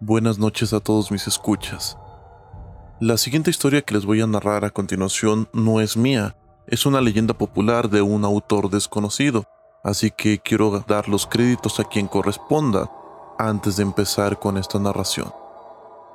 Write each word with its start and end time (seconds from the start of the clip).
Buenas 0.00 0.38
noches 0.38 0.74
a 0.74 0.80
todos 0.80 1.10
mis 1.10 1.26
escuchas. 1.26 1.96
La 3.00 3.16
siguiente 3.16 3.48
historia 3.48 3.80
que 3.80 3.94
les 3.94 4.04
voy 4.04 4.20
a 4.20 4.26
narrar 4.26 4.66
a 4.66 4.70
continuación 4.70 5.48
no 5.54 5.80
es 5.80 5.96
mía, 5.96 6.36
es 6.66 6.84
una 6.84 7.00
leyenda 7.00 7.32
popular 7.32 7.88
de 7.88 8.02
un 8.02 8.26
autor 8.26 8.68
desconocido, 8.68 9.44
así 9.82 10.10
que 10.10 10.38
quiero 10.38 10.84
dar 10.86 11.08
los 11.08 11.26
créditos 11.26 11.80
a 11.80 11.84
quien 11.84 12.08
corresponda 12.08 12.90
antes 13.38 13.76
de 13.76 13.82
empezar 13.82 14.38
con 14.38 14.56
esta 14.58 14.78
narración. 14.78 15.32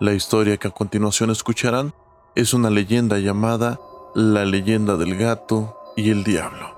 La 0.00 0.12
historia 0.12 0.56
que 0.56 0.68
a 0.68 0.72
continuación 0.72 1.30
escucharán 1.30 1.94
es 2.34 2.54
una 2.54 2.70
leyenda 2.70 3.18
llamada 3.18 3.78
La 4.14 4.44
leyenda 4.44 4.96
del 4.96 5.16
gato 5.16 5.76
y 5.96 6.10
el 6.10 6.24
diablo. 6.24 6.74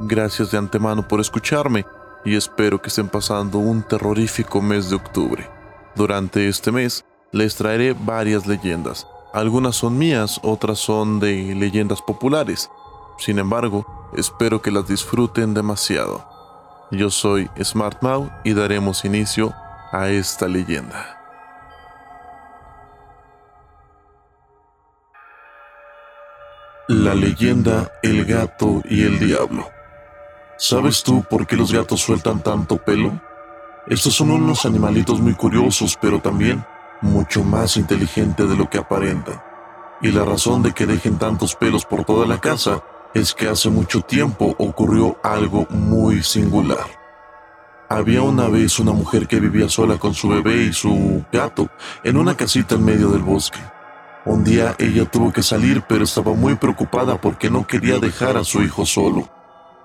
Gracias 0.00 0.50
de 0.50 0.58
antemano 0.58 1.08
por 1.08 1.20
escucharme 1.20 1.84
y 2.24 2.36
espero 2.36 2.80
que 2.80 2.88
estén 2.88 3.08
pasando 3.08 3.58
un 3.58 3.82
terrorífico 3.82 4.60
mes 4.60 4.90
de 4.90 4.96
octubre. 4.96 5.50
Durante 5.94 6.48
este 6.48 6.70
mes 6.70 7.04
les 7.32 7.56
traeré 7.56 7.94
varias 7.94 8.46
leyendas, 8.46 9.06
algunas 9.36 9.76
son 9.76 9.98
mías, 9.98 10.40
otras 10.42 10.78
son 10.78 11.20
de 11.20 11.54
leyendas 11.54 12.00
populares. 12.00 12.70
Sin 13.18 13.38
embargo, 13.38 13.84
espero 14.16 14.62
que 14.62 14.70
las 14.70 14.88
disfruten 14.88 15.52
demasiado. 15.52 16.35
Yo 16.92 17.10
soy 17.10 17.50
Smart 17.60 18.00
Mau 18.00 18.30
y 18.44 18.54
daremos 18.54 19.04
inicio 19.04 19.52
a 19.90 20.08
esta 20.08 20.46
leyenda. 20.46 21.20
La 26.86 27.12
leyenda 27.16 27.90
El 28.04 28.24
gato 28.24 28.82
y 28.84 29.02
el 29.02 29.18
diablo. 29.18 29.68
¿Sabes 30.58 31.02
tú 31.02 31.24
por 31.28 31.48
qué 31.48 31.56
los 31.56 31.72
gatos 31.72 32.02
sueltan 32.02 32.40
tanto 32.40 32.76
pelo? 32.76 33.20
Estos 33.88 34.14
son 34.14 34.30
unos 34.30 34.64
animalitos 34.64 35.20
muy 35.20 35.34
curiosos, 35.34 35.98
pero 36.00 36.20
también 36.20 36.64
mucho 37.00 37.42
más 37.42 37.76
inteligente 37.76 38.46
de 38.46 38.56
lo 38.56 38.70
que 38.70 38.78
aparentan. 38.78 39.42
Y 40.02 40.12
la 40.12 40.24
razón 40.24 40.62
de 40.62 40.72
que 40.72 40.86
dejen 40.86 41.18
tantos 41.18 41.56
pelos 41.56 41.84
por 41.84 42.04
toda 42.04 42.28
la 42.28 42.38
casa 42.38 42.80
es 43.16 43.32
que 43.32 43.48
hace 43.48 43.70
mucho 43.70 44.02
tiempo 44.02 44.54
ocurrió 44.58 45.16
algo 45.22 45.66
muy 45.70 46.22
singular. 46.22 46.86
Había 47.88 48.20
una 48.20 48.48
vez 48.48 48.78
una 48.78 48.92
mujer 48.92 49.26
que 49.26 49.40
vivía 49.40 49.70
sola 49.70 49.96
con 49.96 50.12
su 50.12 50.28
bebé 50.28 50.64
y 50.64 50.72
su 50.74 51.24
gato 51.32 51.70
en 52.04 52.18
una 52.18 52.36
casita 52.36 52.74
en 52.74 52.84
medio 52.84 53.08
del 53.08 53.22
bosque. 53.22 53.60
Un 54.26 54.44
día 54.44 54.76
ella 54.78 55.06
tuvo 55.06 55.32
que 55.32 55.42
salir 55.42 55.82
pero 55.88 56.04
estaba 56.04 56.34
muy 56.34 56.56
preocupada 56.56 57.18
porque 57.18 57.48
no 57.48 57.66
quería 57.66 57.98
dejar 57.98 58.36
a 58.36 58.44
su 58.44 58.60
hijo 58.60 58.84
solo. 58.84 59.26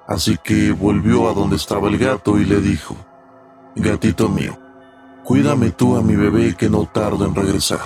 Así 0.09 0.38
que 0.44 0.74
volvió 0.74 1.30
a 1.30 1.34
donde 1.34 1.56
estaba 1.56 1.88
el 1.88 1.98
gato 1.98 2.38
y 2.38 2.44
le 2.44 2.59
dijo, 2.59 2.98
Gatito 3.78 4.28
mío, 4.28 4.58
Cuídame 5.24 5.70
tú 5.70 5.96
a 5.96 6.02
mi 6.02 6.18
bebé 6.18 6.56
que 6.58 6.70
no 6.70 6.86
tardo 6.86 7.26
en 7.26 7.34
regresar. 7.34 7.80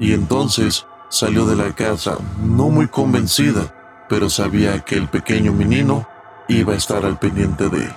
Y 0.00 0.14
entonces 0.14 0.84
salió 1.10 1.46
de 1.46 1.54
la 1.54 1.72
casa, 1.74 2.16
no 2.40 2.70
muy 2.70 2.88
convencida, 2.88 3.81
pero 4.12 4.28
sabía 4.28 4.78
que 4.80 4.94
el 4.94 5.08
pequeño 5.08 5.54
menino 5.54 6.06
iba 6.46 6.74
a 6.74 6.76
estar 6.76 7.06
al 7.06 7.18
pendiente 7.18 7.70
de 7.70 7.78
él. 7.78 7.94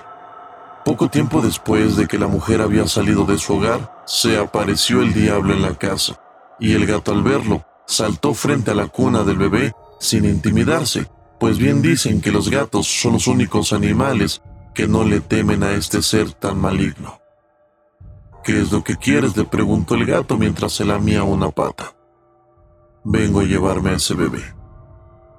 Poco 0.82 1.10
tiempo 1.10 1.42
después 1.42 1.94
de 1.94 2.06
que 2.06 2.18
la 2.18 2.26
mujer 2.26 2.62
había 2.62 2.88
salido 2.88 3.26
de 3.26 3.36
su 3.36 3.56
hogar, 3.56 4.02
se 4.06 4.38
apareció 4.38 5.02
el 5.02 5.12
diablo 5.12 5.52
en 5.52 5.60
la 5.60 5.74
casa, 5.74 6.18
y 6.58 6.72
el 6.72 6.86
gato 6.86 7.12
al 7.12 7.22
verlo 7.22 7.66
saltó 7.86 8.32
frente 8.32 8.70
a 8.70 8.74
la 8.74 8.86
cuna 8.86 9.24
del 9.24 9.36
bebé 9.36 9.74
sin 10.00 10.24
intimidarse, 10.24 11.06
pues 11.38 11.58
bien 11.58 11.82
dicen 11.82 12.22
que 12.22 12.32
los 12.32 12.48
gatos 12.48 12.86
son 12.86 13.12
los 13.12 13.26
únicos 13.26 13.74
animales 13.74 14.40
que 14.74 14.88
no 14.88 15.04
le 15.04 15.20
temen 15.20 15.62
a 15.62 15.72
este 15.72 16.00
ser 16.00 16.32
tan 16.32 16.58
maligno. 16.58 17.20
¿Qué 18.42 18.58
es 18.62 18.72
lo 18.72 18.82
que 18.82 18.96
quieres? 18.96 19.36
le 19.36 19.44
preguntó 19.44 19.96
el 19.96 20.06
gato 20.06 20.38
mientras 20.38 20.72
se 20.72 20.86
lamía 20.86 21.24
una 21.24 21.50
pata. 21.50 21.94
Vengo 23.04 23.40
a 23.40 23.44
llevarme 23.44 23.90
a 23.90 23.96
ese 23.96 24.14
bebé. 24.14 24.56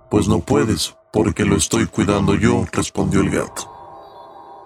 Pues 0.09 0.27
no 0.27 0.39
puedes, 0.39 0.95
porque 1.11 1.43
lo 1.43 1.55
estoy 1.55 1.85
cuidando 1.87 2.35
yo, 2.35 2.65
respondió 2.71 3.21
el 3.21 3.29
gato. 3.29 3.69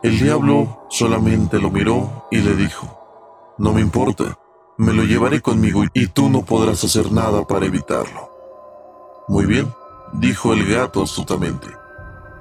El 0.04 0.20
diablo 0.20 0.86
solamente 0.90 1.60
lo 1.60 1.72
miró 1.72 2.28
y 2.32 2.38
le 2.38 2.56
dijo, 2.56 3.56
No 3.58 3.74
me 3.74 3.82
importa, 3.82 4.38
me 4.78 4.94
lo 4.94 5.04
llevaré 5.04 5.42
conmigo 5.42 5.84
y 5.94 6.08
tú 6.08 6.30
no 6.30 6.44
podrás 6.44 6.84
hacer 6.84 7.12
nada 7.12 7.46
para 7.46 7.66
evitarlo. 7.66 8.32
Muy 9.28 9.46
bien, 9.46 9.72
dijo 10.14 10.54
el 10.54 10.68
gato 10.68 11.04
astutamente. 11.04 11.68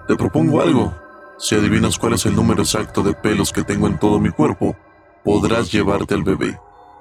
Te 0.08 0.16
propongo 0.16 0.60
algo. 0.60 0.92
Si 1.38 1.54
adivinas 1.54 1.98
cuál 1.98 2.14
es 2.14 2.26
el 2.26 2.34
número 2.34 2.62
exacto 2.62 3.02
de 3.02 3.14
pelos 3.14 3.52
que 3.52 3.62
tengo 3.62 3.86
en 3.86 3.98
todo 3.98 4.18
mi 4.18 4.30
cuerpo, 4.30 4.76
podrás 5.24 5.72
llevarte 5.72 6.14
al 6.14 6.22
bebé, 6.22 6.58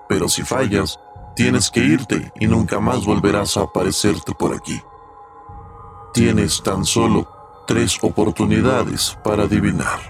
pero 0.07 0.29
si 0.29 0.43
fallas, 0.43 0.99
tienes 1.35 1.69
que 1.69 1.81
irte 1.81 2.31
y 2.39 2.47
nunca 2.47 2.79
más 2.79 3.05
volverás 3.05 3.57
a 3.57 3.61
aparecerte 3.61 4.33
por 4.33 4.53
aquí. 4.53 4.81
Tienes 6.19 6.61
tan 6.61 6.83
solo 6.83 7.63
tres 7.65 7.97
oportunidades 8.01 9.17
para 9.23 9.43
adivinar. 9.43 10.01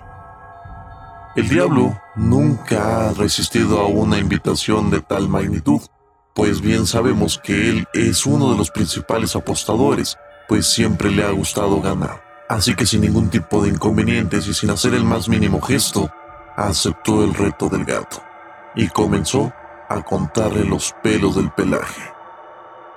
El 1.35 1.47
diablo 1.47 2.01
nunca 2.15 3.09
ha 3.09 3.13
resistido 3.13 3.79
a 3.79 3.85
una 3.85 4.17
invitación 4.17 4.89
de 4.89 5.01
tal 5.01 5.29
magnitud, 5.29 5.79
pues 6.33 6.61
bien 6.61 6.87
sabemos 6.87 7.37
que 7.37 7.69
él 7.69 7.87
es 7.93 8.25
uno 8.25 8.49
de 8.51 8.57
los 8.57 8.71
principales 8.71 9.35
apostadores, 9.35 10.17
pues 10.47 10.65
siempre 10.65 11.11
le 11.11 11.23
ha 11.23 11.29
gustado 11.29 11.79
ganar. 11.79 12.23
Así 12.49 12.73
que 12.73 12.87
sin 12.87 13.01
ningún 13.01 13.29
tipo 13.29 13.61
de 13.61 13.69
inconvenientes 13.69 14.47
y 14.47 14.55
sin 14.55 14.71
hacer 14.71 14.95
el 14.95 15.03
más 15.03 15.29
mínimo 15.29 15.61
gesto, 15.61 16.09
aceptó 16.57 17.23
el 17.23 17.35
reto 17.35 17.69
del 17.69 17.85
gato 17.85 18.17
y 18.73 18.87
comenzó 18.87 19.53
a 19.87 20.01
contarle 20.01 20.65
los 20.65 20.91
pelos 21.03 21.35
del 21.35 21.51
pelaje. 21.51 22.01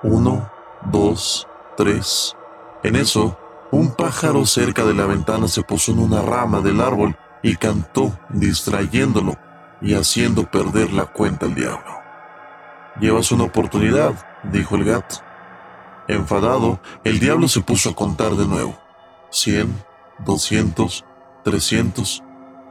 Uno, 0.01 0.49
dos, 0.91 1.47
tres. 1.77 2.35
En 2.83 2.97
eso, 2.97 3.37
un 3.71 3.95
pájaro 3.95 4.45
cerca 4.45 4.83
de 4.83 4.93
la 4.93 5.05
ventana 5.05 5.47
se 5.47 5.63
posó 5.63 5.93
en 5.93 5.99
una 5.99 6.21
rama 6.21 6.59
del 6.59 6.81
árbol 6.81 7.17
y 7.41 7.55
cantó, 7.55 8.17
distrayéndolo 8.29 9.37
y 9.81 9.93
haciendo 9.93 10.49
perder 10.49 10.91
la 10.91 11.05
cuenta 11.05 11.45
al 11.45 11.55
diablo. 11.55 11.99
Llevas 12.99 13.31
una 13.31 13.45
oportunidad, 13.45 14.13
dijo 14.43 14.75
el 14.75 14.83
gato. 14.83 15.15
Enfadado, 16.07 16.81
el 17.05 17.19
diablo 17.19 17.47
se 17.47 17.61
puso 17.61 17.91
a 17.91 17.95
contar 17.95 18.33
de 18.35 18.45
nuevo. 18.45 18.77
Cien, 19.29 19.73
doscientos, 20.19 21.05
trescientos. 21.43 22.21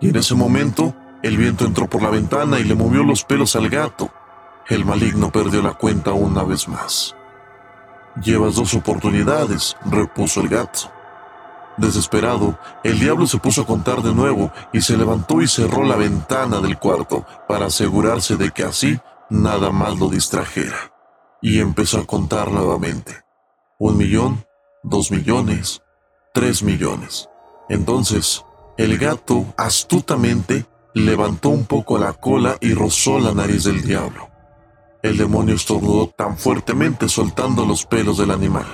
Y 0.00 0.10
en 0.10 0.16
ese 0.16 0.34
momento, 0.34 0.94
el 1.22 1.38
viento 1.38 1.64
entró 1.64 1.88
por 1.88 2.02
la 2.02 2.10
ventana 2.10 2.60
y 2.60 2.64
le 2.64 2.74
movió 2.74 3.02
los 3.02 3.24
pelos 3.24 3.56
al 3.56 3.70
gato. 3.70 4.10
El 4.68 4.84
maligno 4.84 5.32
perdió 5.32 5.62
la 5.62 5.72
cuenta 5.72 6.12
una 6.12 6.42
vez 6.42 6.68
más. 6.68 7.16
Llevas 8.20 8.56
dos 8.56 8.74
oportunidades, 8.74 9.76
repuso 9.86 10.40
el 10.40 10.48
gato. 10.48 10.92
Desesperado, 11.78 12.58
el 12.84 12.98
diablo 13.00 13.26
se 13.26 13.38
puso 13.38 13.62
a 13.62 13.66
contar 13.66 14.02
de 14.02 14.14
nuevo 14.14 14.52
y 14.72 14.82
se 14.82 14.96
levantó 14.96 15.40
y 15.40 15.48
cerró 15.48 15.84
la 15.84 15.96
ventana 15.96 16.60
del 16.60 16.78
cuarto 16.78 17.24
para 17.48 17.66
asegurarse 17.66 18.36
de 18.36 18.50
que 18.50 18.64
así 18.64 19.00
nada 19.30 19.70
más 19.70 19.98
lo 19.98 20.08
distrajera. 20.08 20.92
Y 21.40 21.60
empezó 21.60 22.00
a 22.00 22.06
contar 22.06 22.50
nuevamente. 22.50 23.24
Un 23.78 23.96
millón, 23.96 24.44
dos 24.82 25.10
millones, 25.10 25.82
tres 26.34 26.62
millones. 26.62 27.28
Entonces, 27.70 28.44
el 28.76 28.98
gato 28.98 29.46
astutamente 29.56 30.66
levantó 30.94 31.48
un 31.48 31.64
poco 31.64 31.98
la 31.98 32.12
cola 32.12 32.56
y 32.60 32.74
rozó 32.74 33.18
la 33.18 33.32
nariz 33.32 33.64
del 33.64 33.82
diablo. 33.82 34.31
El 35.02 35.16
demonio 35.16 35.56
estornudó 35.56 36.06
tan 36.06 36.38
fuertemente 36.38 37.08
soltando 37.08 37.66
los 37.66 37.84
pelos 37.84 38.18
del 38.18 38.30
animal. 38.30 38.66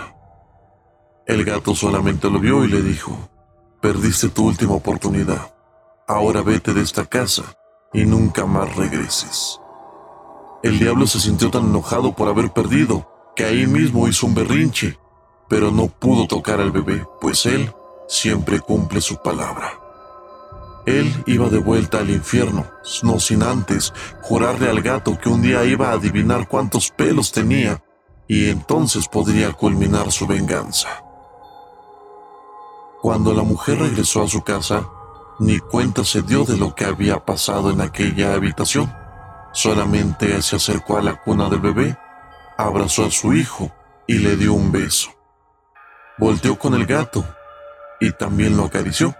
El 1.27 1.43
gato 1.43 1.75
solamente 1.75 2.29
lo 2.29 2.39
vio 2.39 2.65
y 2.65 2.69
le 2.69 2.83
dijo, 2.83 3.17
perdiste 3.81 4.29
tu 4.29 4.47
última 4.47 4.75
oportunidad. 4.75 5.55
Ahora 6.07 6.43
vete 6.43 6.75
de 6.75 6.83
esta 6.83 7.07
casa 7.07 7.45
y 7.95 8.05
nunca 8.05 8.45
más 8.45 8.77
regreses. 8.77 9.59
El 10.63 10.79
diablo 10.79 11.07
se 11.07 11.19
sintió 11.19 11.51
tan 11.51 11.67
enojado 11.67 12.15
por 12.15 12.29
haber 12.29 12.53
perdido 12.53 13.11
que 13.35 13.45
ahí 13.47 13.67
mismo 13.67 14.07
hizo 14.07 14.27
un 14.27 14.35
berrinche, 14.35 14.99
pero 15.49 15.71
no 15.71 15.89
pudo 15.89 16.27
tocar 16.27 16.61
al 16.61 16.73
bebé, 16.73 17.07
pues 17.23 17.47
él 17.47 17.73
siempre 18.07 18.61
cumple 18.61 19.01
su 19.01 19.17
palabra. 19.23 19.88
Él 20.89 21.23
iba 21.27 21.51
de 21.51 21.59
vuelta 21.59 21.99
al 21.99 22.09
infierno, 22.09 22.65
no 23.03 23.21
sin 23.21 23.43
antes 23.43 23.93
jurarle 24.23 24.71
al 24.71 24.81
gato 24.81 25.19
que 25.19 25.29
un 25.29 25.43
día 25.43 25.63
iba 25.67 25.91
a 25.91 25.93
adivinar 25.93 26.49
cuántos 26.49 26.91
pelos 26.91 27.31
tenía 27.31 27.83
y 28.27 28.49
entonces 28.49 29.07
podría 29.07 29.53
culminar 29.53 30.11
su 30.11 30.27
venganza. 30.27 31.05
Cuando 33.03 33.35
la 33.35 33.43
mujer 33.43 33.81
regresó 33.81 34.23
a 34.23 34.29
su 34.29 34.41
casa, 34.41 34.89
ni 35.39 35.59
cuenta 35.59 36.05
se 36.05 36.23
dio 36.23 36.45
de 36.45 36.57
lo 36.57 36.75
que 36.75 36.87
había 36.87 37.23
pasado 37.23 37.71
en 37.71 37.83
aquella 37.83 38.33
habitación. 38.33 38.91
Solamente 39.53 40.41
se 40.41 40.57
acercó 40.57 40.97
a 40.97 41.03
la 41.03 41.21
cuna 41.21 41.51
del 41.51 41.61
bebé, 41.61 41.99
abrazó 42.57 43.05
a 43.05 43.11
su 43.11 43.35
hijo 43.35 43.71
y 44.07 44.21
le 44.21 44.37
dio 44.37 44.55
un 44.55 44.73
beso. 44.73 45.11
Volteó 46.17 46.59
con 46.59 46.73
el 46.73 46.87
gato 46.87 47.27
y 48.01 48.11
también 48.13 48.57
lo 48.57 48.65
acarició, 48.65 49.15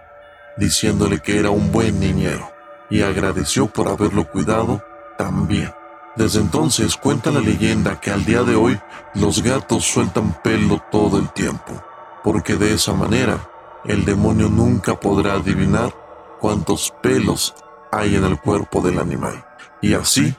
diciéndole 0.59 1.19
que 1.19 1.39
era 1.39 1.49
un 1.49 1.71
buen 1.71 1.99
niñero 1.99 2.51
y 2.89 3.01
agradeció 3.01 3.67
por 3.67 3.87
haberlo 3.87 4.29
cuidado 4.29 4.83
también. 5.17 5.73
Desde 6.15 6.41
entonces 6.41 6.97
cuenta 6.97 7.31
la 7.31 7.39
leyenda 7.39 7.99
que 7.99 8.11
al 8.11 8.25
día 8.25 8.43
de 8.43 8.55
hoy 8.55 8.79
los 9.15 9.41
gatos 9.41 9.85
sueltan 9.85 10.33
pelo 10.43 10.81
todo 10.91 11.17
el 11.17 11.29
tiempo, 11.29 11.81
porque 12.23 12.55
de 12.55 12.73
esa 12.73 12.93
manera 12.93 13.39
el 13.85 14.03
demonio 14.03 14.49
nunca 14.49 14.99
podrá 14.99 15.33
adivinar 15.33 15.93
cuántos 16.39 16.93
pelos 17.01 17.55
hay 17.91 18.15
en 18.15 18.25
el 18.25 18.39
cuerpo 18.39 18.81
del 18.81 18.99
animal, 18.99 19.45
y 19.81 19.93
así 19.93 20.35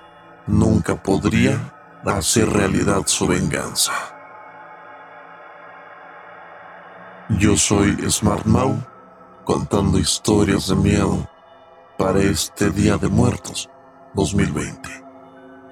nunca 0.46 1.02
podría 1.02 1.73
hacer 2.05 2.50
realidad 2.50 3.02
su 3.06 3.26
venganza. 3.26 3.93
Yo 7.38 7.56
soy 7.56 7.96
Smart 8.11 8.44
contando 9.44 9.98
historias 9.98 10.69
de 10.69 10.76
miedo 10.76 11.28
para 11.98 12.20
este 12.20 12.70
Día 12.70 12.96
de 12.96 13.08
Muertos 13.08 13.69
2020. 14.14 14.88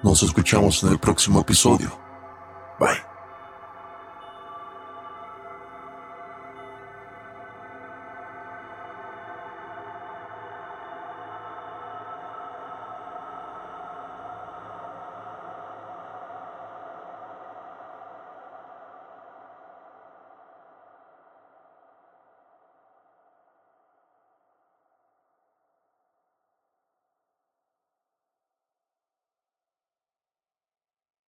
Nos 0.02 0.22
escuchamos 0.22 0.82
en 0.84 0.90
el 0.90 0.98
próximo 0.98 1.40
episodio. 1.40 1.90
Bye. 2.78 3.07